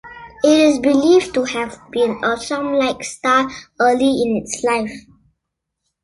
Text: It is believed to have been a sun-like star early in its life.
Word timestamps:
It 0.43 0.59
is 0.59 0.79
believed 0.79 1.35
to 1.35 1.43
have 1.43 1.77
been 1.91 2.23
a 2.23 2.35
sun-like 2.35 3.03
star 3.03 3.47
early 3.79 4.23
in 4.23 4.35
its 4.37 4.63
life. 4.63 4.91